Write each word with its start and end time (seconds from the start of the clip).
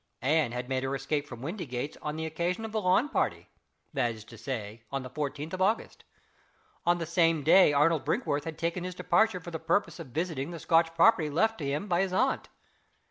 Anne 0.23 0.51
had 0.51 0.67
made 0.67 0.81
her 0.81 0.95
escape 0.95 1.27
from 1.27 1.43
Windygates 1.43 1.95
on 2.01 2.15
the 2.15 2.25
occasion 2.25 2.65
of 2.65 2.71
the 2.71 2.81
lawn 2.81 3.07
party 3.07 3.49
that 3.93 4.15
is 4.15 4.23
to 4.25 4.35
say, 4.35 4.81
on 4.91 5.03
the 5.03 5.11
fourteenth 5.11 5.53
of 5.53 5.61
August. 5.61 6.05
On 6.87 6.97
the 6.97 7.05
same 7.05 7.43
day 7.43 7.71
Arnold 7.71 8.03
Brinkworth 8.03 8.45
had 8.45 8.57
taken 8.57 8.83
his 8.83 8.95
departure 8.95 9.39
for 9.39 9.51
the 9.51 9.59
purpose 9.59 9.99
of 9.99 10.07
visiting 10.07 10.49
the 10.49 10.57
Scotch 10.57 10.95
property 10.95 11.29
left 11.29 11.59
to 11.59 11.67
him 11.67 11.87
by 11.87 11.99
his 12.01 12.13
aunt. 12.13 12.49